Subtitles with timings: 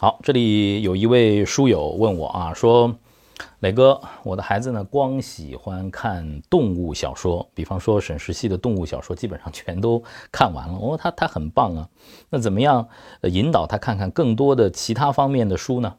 [0.00, 2.96] 好，这里有一位书友问我啊，说
[3.58, 10.00] 磊哥，我的孩子呢光喜欢看动物小说，比方说沈石溪的动物小说，基本上全都
[10.30, 10.78] 看完了。
[10.78, 11.88] 哦，他他很棒啊，
[12.30, 12.88] 那怎么样
[13.22, 15.96] 引导他看看更多的其他方面的书呢？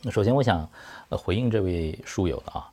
[0.00, 0.66] 那首先我想
[1.10, 2.72] 回应这位书友的啊，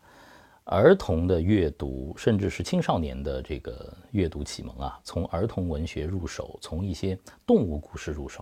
[0.64, 8.42] 儿童的阅读，甚至是青少年的这个阅读启蒙啊，从儿童文学入手，从一些动物故事入手。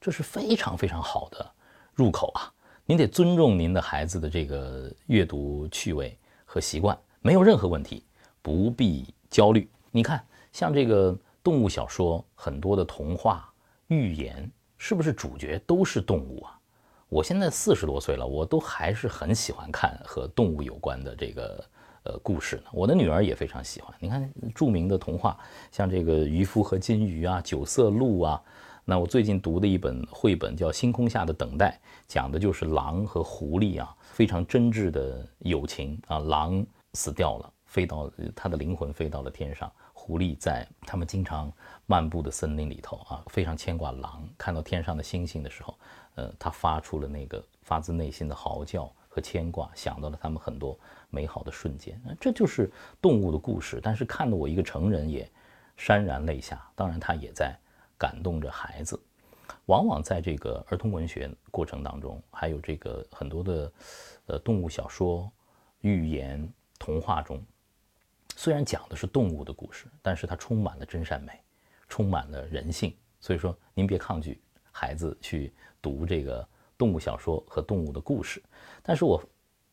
[0.00, 1.52] 这是非常非常好的
[1.92, 2.52] 入口啊！
[2.86, 8.04] 您得尊重您的孩子的这个阅读趣味和习惯，没有任何问题，
[8.40, 9.68] 不必焦虑。
[9.90, 13.52] 你看，像这个动物小说，很多的童话、
[13.88, 16.56] 寓言，是不是主角都是动物啊？
[17.08, 21.64] 我现在四十多岁了，我都还是很喜欢看和动物有关的这个
[22.04, 22.64] 呃故事呢。
[22.72, 23.92] 我的女儿也非常喜欢。
[23.98, 25.36] 你看，著名的童话，
[25.72, 28.40] 像这个渔夫和金鱼啊，九色鹿啊。
[28.90, 36.18] 那我最近读的一本绘本叫《星空下的等待》，讲的就是狼和狐狸啊，非常真挚的友情啊。
[36.20, 39.70] 狼死掉了，飞到他的灵魂飞到了天上。
[39.92, 41.52] 狐狸在他们经常
[41.84, 44.26] 漫步的森林里头啊，非常牵挂狼。
[44.38, 45.78] 看到天上的星星的时候，
[46.14, 50.74] 呃，他发出了那个发自内心的嚎叫和牵挂，想到了他们很多
[51.10, 52.00] 美好的瞬间。
[52.18, 53.80] 这就是动物的故事。
[53.82, 55.30] 但是看得我一个成人也
[55.78, 56.58] 潸然泪下。
[56.74, 57.54] 当然，他也在。
[57.98, 58.98] 感动着孩子，
[59.66, 63.72] 往往在这个儿童文学过程当中，还有这个很多的
[64.26, 65.30] 呃动物小说、
[65.80, 67.44] 寓言、童话中，
[68.36, 71.32] 虽然讲的是动物的故事，但是它充满了真善美，
[71.88, 72.94] 充满了人性。
[73.20, 74.40] 所以说，您别抗拒
[74.70, 75.52] 孩子去
[75.82, 78.40] 读这个动物小说和动物的故事。
[78.80, 79.20] 但是我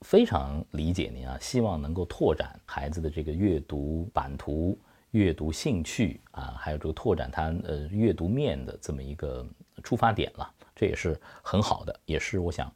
[0.02, 4.78] 非常理解您啊，希望能够拓展孩子的这个阅读版图。
[5.16, 9.48] 阅读兴趣啊，还有这个拓展他呃阅读面的这么一个
[9.82, 12.70] 出发点了，这也是很好的，也是我想，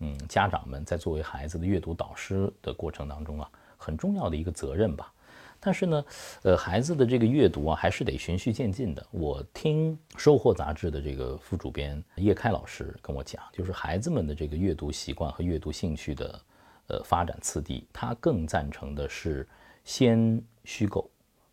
[0.00, 5.10] 嗯，家长们在作为孩子的阅读导师的过程当中啊，很重要的一个责任吧。
[5.58, 6.04] 但是呢，
[6.42, 9.04] 呃，孩子的这个阅读啊，还是得循序渐进的。
[9.10, 16.40] 我听《收获》杂志的这个副主编叶开老师跟我讲，就是孩子们的这个阅读习惯和阅读兴趣的
[16.88, 19.48] 呃发展次第，他更赞成的是
[19.84, 21.10] 先虚构。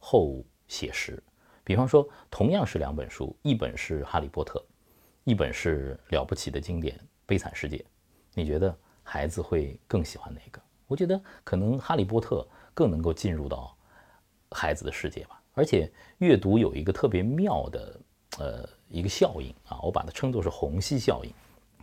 [0.08, 1.22] 后写实，
[1.64, 4.60] 比方说，同样是两本书，一本是《哈利波特》，
[5.24, 6.96] 一本是了不起的经典
[7.26, 7.78] 《悲惨世界》，
[8.36, 10.62] 你觉得孩子会更喜欢哪个？
[10.86, 13.76] 我觉得可能《哈利波特》更能够进入到
[14.52, 15.42] 孩子的世界吧。
[15.56, 18.00] 而且阅读有一个特别妙的
[18.38, 21.34] 呃一个效应啊，我把它称作是虹吸效应。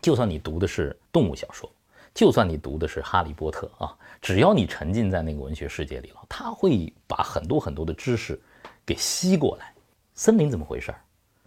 [0.01, 1.69] 就算你读的是动物小说。
[2.15, 8.41] 就算你读的是《哈利波特》啊，只要你沉浸在那个文学世界里了，他会把很多很多的知识
[8.85, 9.73] 给吸过来。
[10.15, 11.01] 森林怎么回事儿？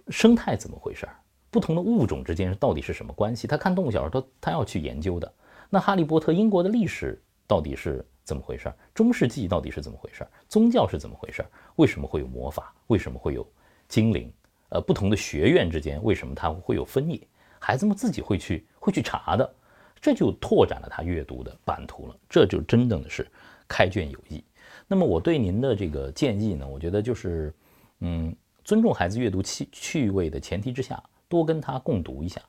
[0.09, 1.15] 生态怎么回事儿？
[1.51, 3.47] 不同的物种之间到底是什么关系？
[3.47, 5.31] 他看动物小说，他他要去研究的。
[5.69, 8.75] 那《哈利波特》英国的历史到底是怎么回事儿？
[8.93, 10.29] 中世纪到底是怎么回事儿？
[10.49, 11.49] 宗教是怎么回事儿？
[11.75, 12.73] 为什么会有魔法？
[12.87, 13.47] 为什么会有
[13.87, 14.33] 精灵？
[14.69, 17.21] 呃，不同的学院之间为什么它会有分野？
[17.59, 19.55] 孩子们自己会去会去查的。
[20.01, 23.28] 这就拓展了他阅读的版图了，这就真正的是
[23.67, 24.44] 开卷有益。
[24.88, 27.53] 那么我对您的这个建议呢，我觉得就是，
[28.01, 32.39] 嗯，尊重孩子阅读趣趣味的前提之下，多跟他共读一下。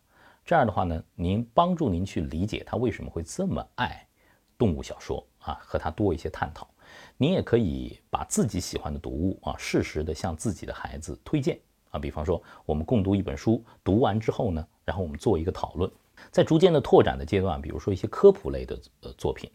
[0.45, 4.07] 这样的话呢，您帮助您去理解他为什么会这么爱
[4.59, 6.69] 动物小说啊，和他多一些探讨。
[7.17, 11.59] 您也可以把自己喜欢的读物啊，适时的向自己的孩子推荐
[11.91, 11.99] 啊。
[11.99, 15.91] 比方说，我们共读一本书，读完之后呢，然后我们做一个讨论。
[16.31, 19.51] 在逐渐的拓展的阶段，比如说一些科普类的呃作品，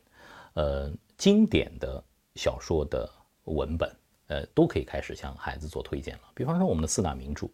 [0.54, 2.04] 呃经典的
[2.36, 3.10] 小说的
[3.46, 3.96] 文本，
[4.28, 6.22] 呃都可以开始向孩子做推荐了。
[6.34, 7.48] 比方说我们的四大名著，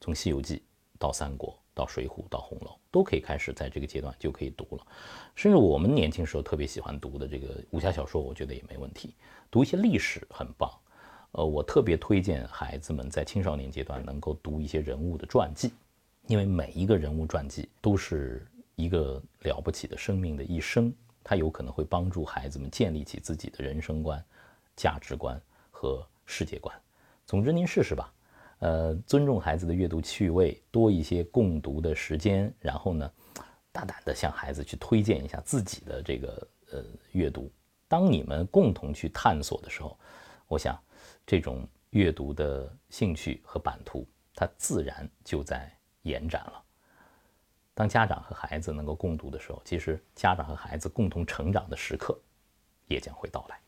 [0.00, 0.56] 从《西游记》
[0.98, 4.86] 到《三国》到《水浒》到《红楼》，都可以开始在这个阶段就可以读了。
[5.34, 9.14] 甚至我们年轻时候特别喜欢读的这个武侠小说，我觉得也没问题。
[9.50, 10.70] 读一些历史很棒。
[11.32, 15.72] 呃，我特别推荐孩子们在青少年阶段能够读一些人物的传记。
[16.28, 18.46] 因为每一个人物传记都是
[18.76, 20.92] 一个了不起的生命的一生，
[21.24, 24.22] 它有可能会帮助孩子们建立起自己的人生观、
[24.76, 26.78] 价值观和世界观。
[27.24, 28.12] 总之，您试试吧。
[28.58, 33.10] 呃，尊重孩子的阅读趣味，多一些共读的时间，然后呢，
[33.72, 37.50] 大胆的向孩子去推荐一下自己的这个呃阅读。
[37.88, 39.98] 当你们共同去探索的时候，
[40.46, 40.78] 我想
[41.26, 45.74] 这种阅读的兴趣和版图，它自然就在。
[46.08, 46.64] 延展了。
[47.74, 52.18] 当家长和孩子能够共读的时候，其实家长和孩子共同成长的时刻
[52.86, 53.60] 也将会到来。